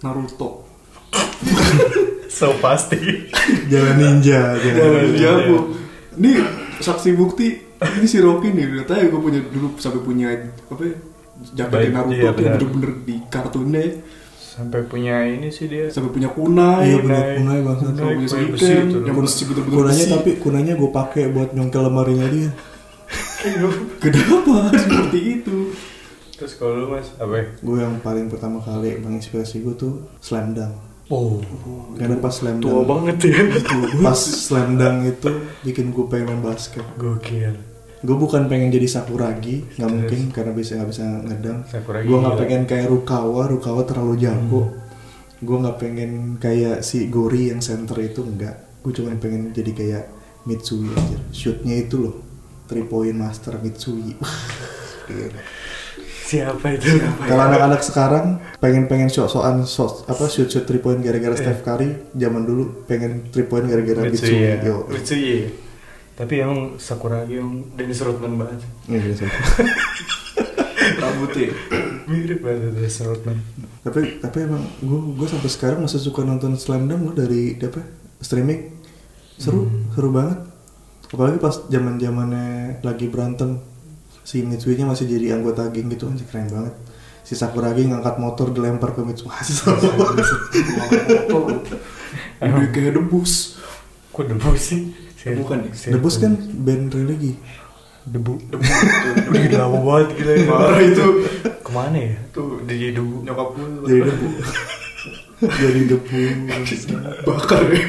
[0.00, 0.64] Naruto.
[2.32, 3.28] so pasti
[3.68, 5.20] Jalan ninja, jalan Jalan ninja.
[5.20, 5.58] Jago.
[6.16, 6.32] Ini
[6.80, 7.60] saksi bukti.
[7.78, 8.64] Ini si Rocky nih.
[8.72, 10.28] Udah tahu gue punya dulu sampai punya
[10.66, 10.96] apa ya?
[11.52, 12.56] Jaket Naruto iya, tuh benar.
[12.56, 13.84] bener-bener di kartunnya.
[14.52, 16.84] sampai punya ini sih dia Sampai punya kunai.
[16.88, 17.36] Iya, punya Kunai.
[17.36, 17.84] kunai banget.
[17.84, 18.84] Sampai Kunai, punya kunai besi seiken.
[18.88, 18.98] itu.
[19.04, 20.12] Yang bener bener-bener Kunanya besi.
[20.12, 22.50] tapi kunanya gue pakai buat nyongkel lemarinya dia.
[24.02, 25.58] Kenapa seperti itu?
[26.42, 27.46] terus kalau lu mas apa ya?
[27.62, 30.74] Gue yang paling pertama kali menginspirasi gue tuh Slam Dunk.
[31.06, 31.38] oh
[31.94, 33.46] Karena pas Slam tua Dunk, banget ya
[34.02, 35.30] pas Slam Dunk itu
[35.62, 36.82] bikin gue pengen main basket.
[36.98, 37.54] gokil
[38.02, 41.58] Gue bukan pengen jadi Sakuragi, nggak mungkin karena bisa nggak bisa ngedang.
[41.70, 44.66] Sakuragi Gue nggak pengen kayak Rukawa, Rukawa terlalu jago.
[44.66, 44.74] Hmm.
[45.38, 48.58] Gue nggak pengen kayak si Gori yang center itu enggak.
[48.82, 50.04] Gue cuma pengen jadi kayak
[50.42, 51.18] Mitsui aja.
[51.30, 52.18] Shootnya itu loh,
[52.72, 54.16] three point master Mitsui.
[56.22, 56.96] Siapa itu
[57.28, 62.48] Kalau anak-anak sekarang pengen-pengen shot-shotan shot apa shoot shoot three point gara-gara Steph Curry, zaman
[62.48, 64.32] dulu pengen three point gara-gara Mitsui.
[64.32, 64.88] Mitsuya Yo.
[64.88, 65.40] Mitsuya
[66.12, 69.28] tapi emang Sakuragi yang Dennis Rodman banget Iya, iya.
[71.00, 71.48] Rambutnya.
[72.04, 73.36] mirip banget Dennis Rodman
[73.80, 77.80] tapi tapi emang gue gue sampai sekarang masih suka nonton Slam Dunk dari apa
[78.20, 78.76] streaming
[79.34, 80.38] seru seru banget
[81.12, 83.60] apalagi pas zaman zamannya lagi berantem
[84.24, 86.74] si Mitsui-nya masih jadi anggota geng gitu anjir keren banget
[87.22, 90.26] si Sakuragi ngangkat motor dilempar ke Mitsui Wah, seru banget.
[91.30, 91.62] Motor.
[92.42, 93.60] Udah kayak debus.
[94.12, 95.72] kok debu sih Bukan nih.
[95.94, 97.38] Debus kan band religi
[98.02, 98.66] debu debu
[99.30, 100.44] udah lama banget gila ya.
[100.50, 101.06] Parah itu.
[101.62, 102.58] ke mana ya Tuh.
[102.58, 104.26] udah jadi debu Nyokap gue jadi debu
[105.42, 106.22] jadi debu
[107.22, 107.82] bakar ya.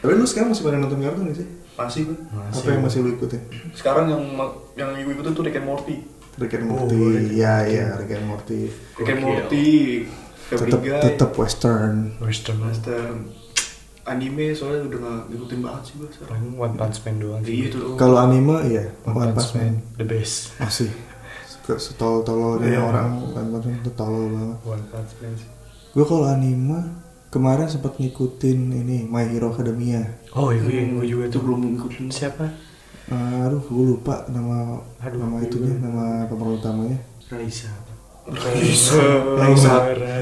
[0.00, 1.48] tapi lu sekarang masih pada nonton kartun gak sih
[1.78, 2.18] Masih gue.
[2.28, 2.58] Masih.
[2.58, 4.22] apa yang masih lu ikutin Sekarang yang
[4.74, 5.96] yang ibu ikutin tuh Rick and Morty.
[6.34, 7.72] Rick and Oh, Morty Rick and ya Morty.
[7.72, 8.60] ya Rick and Morty
[8.96, 9.20] Rick and.
[9.20, 9.68] Morty.
[10.48, 11.00] Tetap Guy.
[11.02, 13.16] tetap western western Western.
[14.04, 16.56] Anime soalnya udah gak ngikutin banget sih gue sekarang.
[16.56, 17.96] One Punch Man doang Iya itu doang.
[17.96, 20.88] Kalau anime ya One, Punch Man the best masih
[21.68, 22.80] setol-tololnya Iya.
[22.80, 24.58] orang One Punch Man itu tolol banget.
[24.64, 25.48] One Punch Man sih
[25.90, 26.80] Gue kalau anime
[27.28, 30.00] kemarin sempat ngikutin ini My Hero Academia.
[30.32, 32.46] oh iya gue juga itu tuh belum ngikutin siapa
[33.08, 35.80] Eh, aduh, gue lupa nama Aduh, nama aku itunya, juga.
[35.80, 36.98] nama pemeran utamanya.
[37.32, 37.72] Raisa
[38.28, 39.00] Raisa.
[39.32, 39.72] Raisa.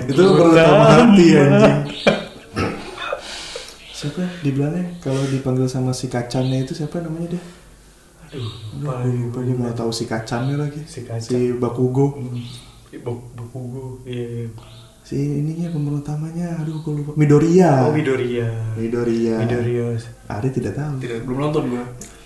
[0.07, 1.79] Itu pemeran utama hati anjing.
[3.91, 7.43] siapa di belakangnya kalau dipanggil sama si kacannya itu siapa namanya dia?
[8.31, 8.47] aduh
[8.87, 10.79] Aduh, gue lupa dia mau tahu si kacannya lagi.
[10.87, 11.27] Si Kacan.
[11.27, 12.15] Si Bakugo.
[12.97, 14.47] buku gue iya iya.
[15.07, 17.15] Si ininya pemeran utamanya, aduh gue lupa.
[17.15, 17.87] Midoriya.
[17.87, 19.39] oh Midoriya Midoriya.
[19.39, 19.95] Midoriya
[20.27, 20.99] Ari tidak tahu.
[20.99, 21.85] Tidak, belum nonton gue.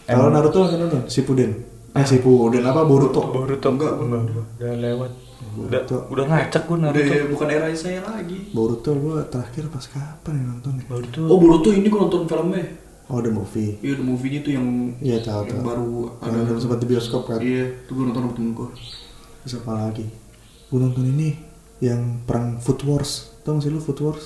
[0.08, 1.02] Kalau Naruto nggak nonton?
[1.04, 1.50] Shippuden.
[1.92, 3.20] Eh Shippuden apa Boruto?
[3.36, 5.12] Boruto Enggak, enggak enggak udah lewat
[5.60, 5.96] udah Boruto.
[6.08, 8.38] udah ngacak gue Udah Naruto bukan era saya lagi.
[8.56, 10.84] Boruto gua terakhir pas kapan ya nonton ya?
[10.88, 12.64] Boruto Oh Boruto ini gue nonton filmnya.
[13.12, 13.76] Oh the movie.
[13.84, 14.66] Iya, the movie-nya tuh yang
[15.04, 15.66] Iya tahu yang tahu.
[15.68, 15.90] baru
[16.24, 17.38] Yang ada sempat di bioskop kan.
[17.44, 18.68] Iya, itu gue nonton sama temen gue.
[19.44, 20.06] Terus apa lagi?
[20.72, 21.49] Gua nonton ini
[21.80, 23.32] yang perang Food Wars.
[23.42, 24.24] Tahu nggak sih lu Food Wars?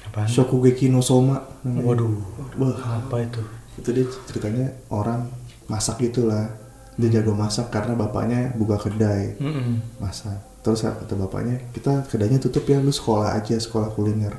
[0.00, 1.44] apaan Shokugeki no Soma.
[1.60, 1.84] namanya.
[1.86, 2.12] waduh
[2.56, 3.40] Wah, apa itu
[3.76, 5.28] itu dia ceritanya orang
[5.64, 6.48] masak gitu lah.
[6.96, 9.80] Dia jago masak karena bapaknya buka kedai Mm-mm.
[9.96, 10.36] masak.
[10.60, 14.36] Terus kata bapaknya, kita kedainya tutup ya, lu sekolah aja, sekolah kuliner.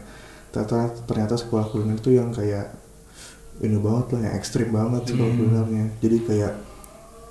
[0.54, 2.70] Ternyata, ternyata sekolah kuliner itu yang kayak
[3.62, 5.40] ini banget lah, yang ekstrim banget sekolah Hmm.
[5.42, 5.86] kulinernya.
[5.98, 6.54] Jadi kayak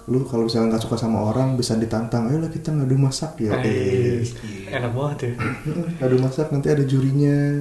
[0.08, 3.52] lu kalau misalnya nggak suka sama orang bisa ditantang, ayo lah kita ngadu masak ya.
[3.60, 4.24] Eh,
[4.72, 5.32] enak banget ya
[6.00, 7.60] ngadu masak nanti ada jurinya,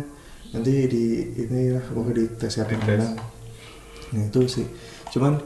[0.56, 1.04] nanti di
[1.36, 2.86] ini lah pokoknya di tes ya Dites.
[2.86, 3.16] menang.
[4.16, 4.66] Nah itu sih,
[5.12, 5.38] cuman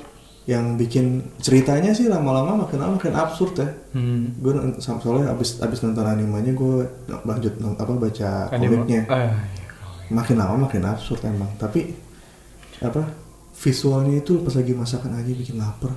[0.43, 4.43] yang bikin ceritanya sih lama-lama makin lama makin absurd ya hmm.
[4.43, 4.51] gue
[4.83, 6.83] soalnya abis abis nonton animenya gue
[7.23, 9.31] lanjut apa baca komiknya ah, iya.
[10.11, 11.95] makin lama makin absurd emang tapi
[12.83, 13.07] apa
[13.55, 15.95] visualnya itu pas lagi masakan aja bikin lapar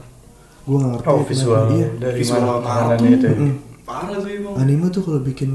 [0.67, 1.65] gue nggak ngerti oh visual.
[1.71, 1.89] Iya.
[1.97, 3.37] Dari Visual mana makanannya itu ya?
[3.39, 3.55] Mm-mm.
[3.87, 4.55] Parah sih emang.
[4.59, 5.51] anime tuh kalau bikin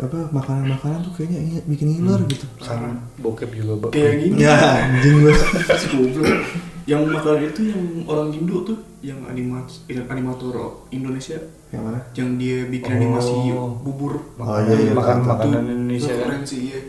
[0.00, 2.46] apa makanan-makanan tuh kayaknya iya, bikin ngiler gitu.
[2.58, 2.98] Sama.
[3.16, 4.34] Bokep juga bokep kayak gini.
[4.40, 5.16] Ya anjing
[5.92, 6.40] goblok.
[6.84, 11.38] Yang makanan itu yang orang Indo tuh yang animat animator Indonesia.
[11.70, 11.98] Yang mana?
[12.18, 12.98] Yang dia bikin Oh.
[12.98, 13.32] animasi
[13.80, 14.12] bubur.
[14.36, 16.26] Oh, iya, iya, makan makanan Indonesia kan?
[16.26, 16.80] Keren sih iya.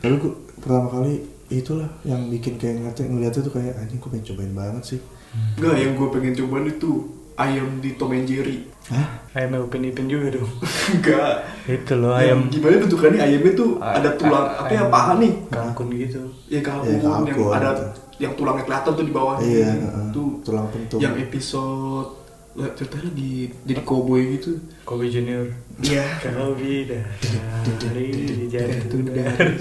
[0.00, 1.12] Tapi gua pertama kali
[1.52, 5.00] itulah yang bikin kayak ngeliatnya ngeliatnya tuh kayak anjing gue pengen cobain banget sih
[5.32, 6.90] Enggak, yang gue pengen cobain itu
[7.34, 8.68] ayam di Tom and Jerry.
[8.82, 9.08] Hah?
[9.32, 10.44] ayam upin ipin juga dong.
[10.94, 11.32] Enggak
[11.64, 12.52] itu loh ayam ayam.
[12.52, 13.20] gimana bentukannya?
[13.22, 15.32] Ayamnya tuh Ay- ada tulang ay- apa ya paha nih?
[15.48, 16.20] Kalkun gitu.
[16.52, 17.84] Ya kalkun Ya, yang ada gitu.
[18.20, 20.06] yang tulangnya kelihatan tuh di bawahnya iya heeh.
[20.12, 21.00] tuh tulang pentung.
[21.00, 22.08] yang episode
[22.76, 23.30] ceritanya di
[23.64, 24.60] jadi cowboy gitu.
[24.84, 25.48] Kobe Junior.
[25.80, 26.04] Iya.
[26.20, 28.12] Kau bidadari
[28.52, 29.56] jatuh dari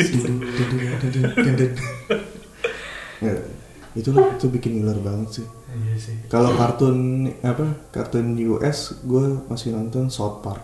[3.91, 5.47] Itulah itu bikin ngiler banget sih.
[5.71, 6.15] Iya sih.
[6.31, 10.63] Kalau kartun apa kartun US gue masih nonton South Park.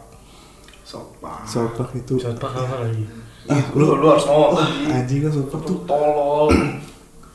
[0.88, 2.16] Sopan South Park itu.
[2.16, 3.04] South Park apa lagi?
[3.52, 5.84] Ah, lu lu harus nonton wah, anjing kan South Park tuh.
[5.84, 6.48] Tolol.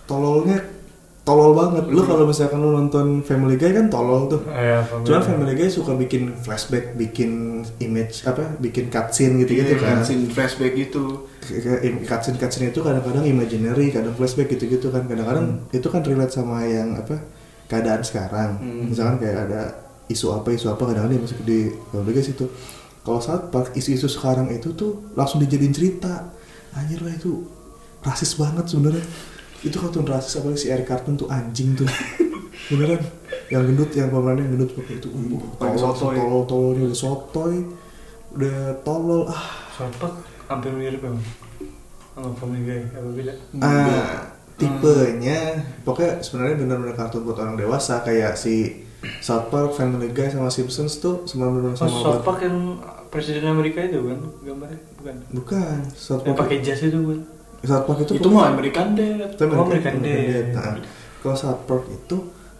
[0.09, 0.59] Tololnya
[1.23, 5.55] tolol banget lu kalau misalkan lu nonton Family Guy kan tolol tuh Ayah, Cuman Family
[5.55, 7.31] Guy suka bikin flashback, bikin
[7.79, 10.03] image apa, bikin cutscene gitu-gitu Iya, kan.
[10.03, 15.03] scene flashback gitu Kayak im- Cutscene-cutscene itu kadang-kadang imaginary, kadang flashback gitu-gitu kan.
[15.05, 17.19] Kadang-kadang itu kan relate sama yang apa
[17.67, 18.51] keadaan sekarang.
[18.59, 18.87] Hmm.
[18.87, 19.63] Misalkan kayak ada
[20.07, 21.59] isu apa, isu apa kadang-kadang dia masuk di
[21.89, 22.47] Family Guy situ.
[23.01, 26.31] Kalau saat Park isu-isu sekarang itu tuh langsung dijadiin cerita.
[26.73, 27.43] Anjir lah itu
[28.01, 29.03] rasis banget sebenarnya.
[29.63, 31.89] Itu kartun rasis apalagi si Eric Cartman tuh anjing tuh.
[32.71, 33.03] Beneran.
[33.49, 35.09] Yang gendut yang pemerannya yang gendut pakai itu.
[35.59, 36.15] Pakai tolol sotoy.
[36.19, 37.55] tolol tololnya udah sotoy.
[38.33, 39.45] Udah tolol ah.
[39.73, 40.15] South Park
[40.51, 41.25] hampir mirip emang
[42.13, 43.35] sama Family Guy apa beda?
[43.65, 45.41] Ah tipenya
[45.83, 48.85] pokoknya sebenarnya benar-benar kartun buat orang dewasa kayak si
[49.19, 52.27] South Park, Family Guy sama Simpsons tuh sebenarnya oh, sama South banget.
[52.27, 52.59] Park yang
[53.11, 54.81] presiden Amerika itu kan gambarnya?
[55.03, 55.15] Bukan?
[55.35, 57.21] Bukan South yang Park pakai jas itu kan
[57.63, 59.31] South Park itu itu mah American Dad.
[59.31, 60.47] Itu Oh, American Dad.
[60.53, 60.75] Nah,
[61.19, 62.17] kalau South Park itu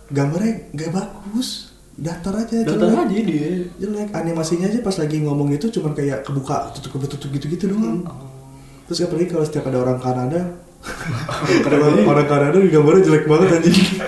[0.09, 1.75] gambarnya gak bagus.
[1.93, 3.05] Datar aja datang jelek.
[3.05, 3.49] aja dia.
[3.77, 4.09] Jelek.
[4.13, 8.01] Animasinya aja pas lagi ngomong itu cuman kayak kebuka tutup kebuka tutup gitu gitu doang
[8.83, 10.41] terus apalagi kalau setiap ada orang Kanada.
[11.63, 14.03] Orang, orang Kanada di gambarnya jelek banget anjing.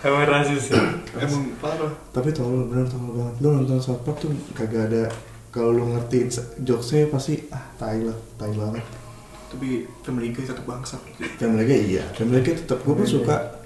[0.00, 0.82] Emang rasis ya?
[1.16, 1.90] Emang parah.
[2.10, 3.34] Tapi tolol bener tolol banget.
[3.38, 5.10] Lu nonton South Park tuh kagak ada
[5.48, 8.84] kalau lu ngertiin se- jokesnya pasti ah tai lah tai banget
[9.52, 11.00] tapi Family Guy tetap bangsat.
[11.36, 12.04] Family Guy iya.
[12.16, 13.60] Family Guy tetap gue pun suka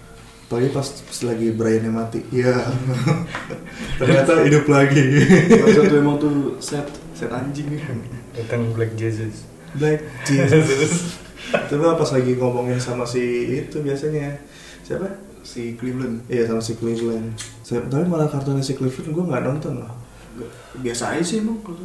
[0.46, 2.22] apalagi pas, pas lagi Brian mati.
[2.30, 2.54] Iya.
[4.02, 5.02] Ternyata hidup lagi.
[5.54, 7.70] Bangsat tuh emang tuh set set anjing.
[8.34, 9.46] Datang Black Jesus.
[9.78, 11.22] Black Jesus.
[11.50, 13.22] Tapi pas lagi ngomongin sama si
[13.62, 14.42] itu biasanya
[14.82, 15.06] siapa?
[15.46, 16.26] Si Cleveland.
[16.26, 17.38] Iya sama si Cleveland.
[17.62, 19.94] Saya- tapi malah kartunnya si Cleveland gue nggak nonton loh.
[20.82, 21.78] Biasa aja sih emang kalau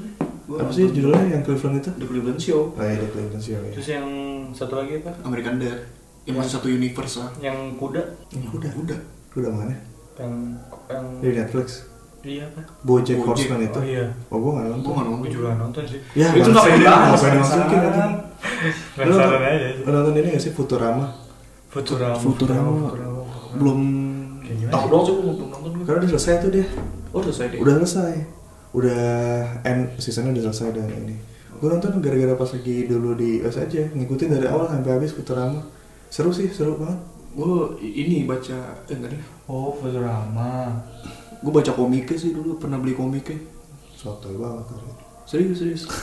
[0.52, 1.90] gua apa sih nonton judulnya yang Cleveland itu?
[1.94, 2.62] The Cleveland Show.
[2.70, 4.06] Oh iya The Cleveland Show ya terus yang
[4.52, 5.12] satu lagi apa?
[5.24, 5.80] American Dad.
[6.22, 7.32] Yang masih satu universe lah.
[7.40, 8.04] yang kuda.
[8.30, 8.68] Yang kuda?
[8.72, 8.96] Kuda.
[9.32, 9.74] Kuda mana?
[10.14, 10.34] Yang
[10.86, 11.68] yang di Netflix.
[12.22, 12.62] Iya apa?
[12.84, 13.80] Bojack Bojack, Horseman itu.
[13.80, 14.06] Oh iya.
[14.28, 14.84] Oh gue nggak nonton.
[14.84, 15.20] Gua nggak nonton.
[15.20, 16.00] Gue juga nonton sih.
[16.14, 17.10] Ya Itu bangsa, ngapain dibahas?
[17.10, 18.04] ngapain dimasukin aja
[18.94, 20.52] Lu penasaran nonton- aja lu nonton ini gak sih?
[20.52, 21.06] Futurama.
[21.68, 22.18] Futurama.
[22.18, 22.72] Futurama.
[23.52, 23.80] belum
[24.42, 26.66] Kayak gimana tahu dong sih gua belum nonton karena udah selesai tuh dia.
[27.10, 27.58] Oh selesai deh.
[27.58, 28.14] Udah selesai
[28.72, 29.04] udah
[29.64, 31.16] end seasonnya udah selesai dan ini.
[31.58, 35.62] Gue nonton gara-gara pas lagi dulu di US aja ngikutin dari awal sampai habis Futurama
[36.08, 37.00] seru sih seru banget.
[37.32, 39.24] Gua i- ini baca eh enggak deh.
[39.46, 40.68] Oh Futurama
[41.40, 43.40] gua baca komiknya sih dulu pernah beli komiknya.
[43.94, 45.04] Sotoy banget hari itu.
[45.24, 45.84] serius serius.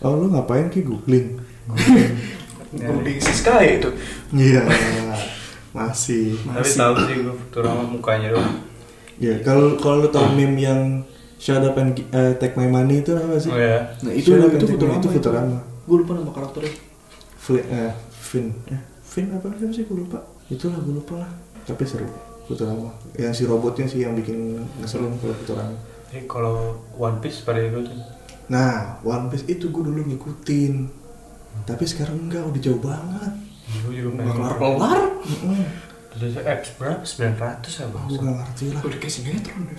[0.00, 0.80] Oh lu ngapain ki?
[0.80, 1.36] Googling.
[2.72, 3.18] Googling.
[3.24, 3.90] Siska ya itu.
[4.32, 4.64] Iya.
[5.76, 6.40] Masih.
[6.40, 6.76] Tapi Masih.
[6.76, 8.56] tahu sih gue Futurama mukanya doang.
[9.20, 11.04] Ya kalau kalau lu tau meme yang
[11.40, 13.48] Shut up and eh, take my money itu apa sih?
[13.48, 15.58] oh ya nah itu Shut up itu and take my- Futurama itu Futurama.
[15.82, 16.72] gue lupa nama karakternya
[17.34, 20.20] Fli, eh, Finn, eh, Finn apa siapa sih gue lupa.
[20.46, 21.30] Itulah gue lupa lah.
[21.62, 22.04] Tapi seru.
[22.44, 22.92] Futurama.
[23.14, 25.74] Yang si robotnya sih yang bikin ngeselin kalau Futurama.
[26.06, 26.54] jadi kalau
[26.92, 27.96] One Piece pada ikutin
[28.46, 30.74] Nah, One Piece itu gue dulu ngikutin.
[31.64, 33.32] Tapi sekarang enggak, udah jauh banget.
[33.80, 35.66] gue juga pengen kelar Heeh.
[36.10, 37.38] terus apps berapa 900
[37.70, 38.82] ya Oh, bang gue gak ngerti lah.
[38.82, 39.78] udah kayak sinetron deh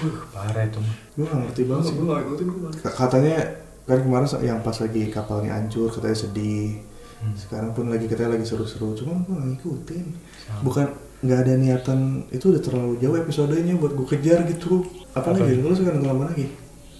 [0.00, 1.94] Buh, parah itu mah Gue gak ngerti banget sih.
[1.94, 3.36] gue nggak ikutin gue Katanya
[3.84, 6.80] kan kemarin yang pas lagi kapalnya hancur katanya sedih.
[7.20, 7.36] Hmm.
[7.36, 8.96] Sekarang pun lagi katanya lagi seru-seru.
[8.96, 10.06] Cuma gue gak ngikutin.
[10.48, 10.60] Sama.
[10.64, 10.86] Bukan
[11.24, 12.00] nggak ada niatan
[12.32, 14.84] itu udah terlalu jauh episodenya buat gue kejar gitu.
[15.12, 15.40] Apa, Apa?
[15.40, 15.60] lagi?
[15.60, 16.46] Lu sekarang nonton apa lagi?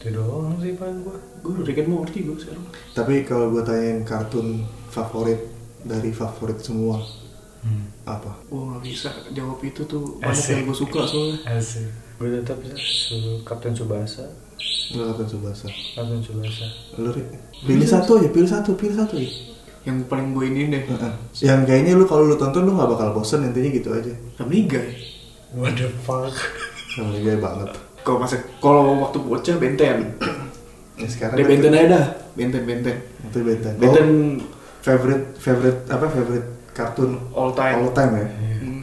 [0.05, 2.61] itu doang sih paling gue gue Rick and Morty gue sekarang
[2.93, 5.41] Tapi kalau gue tanyain kartun favorit
[5.81, 7.01] dari favorit semua
[7.65, 7.94] hmm.
[8.05, 8.31] Apa?
[8.45, 11.89] gue nggak bisa jawab itu tuh banyak yang gue suka soalnya Asik.
[12.15, 14.23] Gue tetap su Kapten Subasa
[14.87, 15.67] Enggak Kapten Subasa.
[15.95, 16.67] Kapten Subasa.
[16.97, 17.11] Lu
[17.63, 19.31] pilih satu aja, pilih satu, pilih satu ya.
[19.83, 21.13] yang paling gue ini deh Heeh.
[21.43, 24.13] Yang kayaknya lu kalau lu tonton lu nggak bakal bosen intinya gitu aja.
[24.35, 24.89] Family Guy
[25.53, 26.33] What the fuck?
[26.91, 27.69] Sama gaya banget.
[28.01, 29.97] kalau masa kalau waktu bocah Benten
[30.95, 33.73] Ya, sekarang Dia kan- Benten aja dah Benten Benten Itu Benten.
[33.77, 34.07] Benten
[34.39, 34.47] Oh,
[34.81, 38.27] favorite favorite apa favorite kartun all time all time ya?
[38.27, 38.83] Hmm,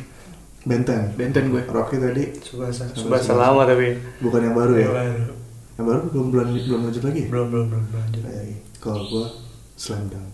[0.64, 1.02] Benten.
[1.20, 2.88] Benten gue Rocky tadi Subasa.
[2.96, 3.04] Subasa.
[3.04, 4.00] Subasa lama tapi.
[4.24, 4.88] bukan yang baru ya?
[4.88, 5.34] Yang baru.
[5.76, 7.24] Yang baru belum belum belum lanjut lagi.
[7.28, 8.24] Belum belum belum belum lanjut.
[8.26, 8.58] Iya.
[8.80, 9.28] Kalau gua
[9.76, 10.30] slam dunk.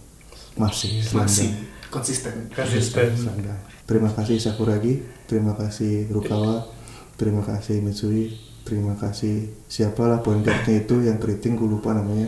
[0.58, 1.50] Masih slam masih
[1.88, 3.08] konsisten Konsisten.
[3.16, 3.62] Slam dunk.
[3.88, 5.00] Terima kasih Sakuragi,
[5.32, 6.68] terima kasih Rukawa,
[7.16, 8.36] terima kasih Mitsui,
[8.68, 12.28] terima kasih siapalah point guardnya itu yang keriting gue lupa namanya.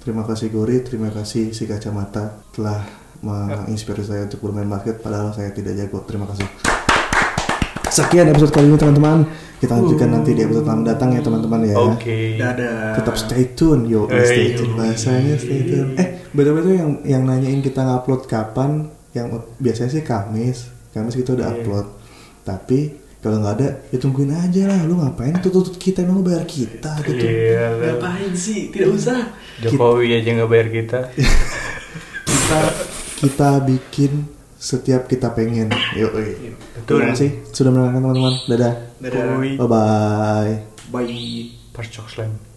[0.00, 5.48] Terima kasih Gori, terima kasih si kacamata telah menginspirasi saya untuk bermain basket padahal saya
[5.50, 6.04] tidak jago.
[6.04, 6.44] Terima kasih.
[7.86, 9.24] Sekian episode kali ini teman-teman.
[9.54, 11.76] Kita lanjutkan nanti di episode mendatang ya teman-teman ya.
[11.78, 12.36] Oke.
[12.36, 14.60] dadah Tetap stay tune yo, Eh, stay yo.
[14.60, 15.94] tune bahasanya stay tune.
[15.96, 18.90] Eh, betul-betul yang yang nanyain kita ngupload kapan?
[19.10, 20.58] Yang biasanya sih Kamis,
[20.90, 21.54] Kamis kita udah Iya.
[21.56, 21.86] upload.
[22.42, 22.78] Tapi
[23.22, 24.80] kalau nggak ada, ya tungguin aja lah.
[24.84, 27.24] Lu ngapain tutut kita emang lu bayar kita gitu.
[27.24, 27.64] Iya.
[27.72, 27.94] lah.
[27.94, 29.32] ngapain sih tidak usah
[29.62, 31.00] Jokowi aja nggak bayar kita.
[32.26, 32.60] Kita
[33.24, 34.12] kita bikin
[34.60, 35.68] setiap kita pengen.
[35.96, 37.04] Yo, Betul.
[37.04, 38.34] Terima kasih sudah mendengarkan teman-teman.
[38.48, 38.74] Dadah.
[39.00, 39.24] dadah.
[39.60, 40.52] Bye bye.
[40.92, 42.53] bye Parcok Slam.